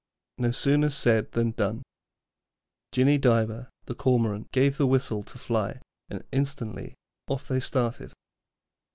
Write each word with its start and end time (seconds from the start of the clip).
No 0.39 0.49
sooner 0.49 0.89
said 0.89 1.31
than 1.33 1.51
done. 1.51 1.83
Jinny 2.91 3.19
Diver, 3.19 3.69
the 3.85 3.93
Cormorant, 3.93 4.51
gave 4.51 4.79
the 4.79 4.87
whistle 4.87 5.21
to 5.21 5.37
fly, 5.37 5.79
and 6.09 6.23
instantly 6.31 6.95
off 7.29 7.47
they 7.47 7.59
started. 7.59 8.11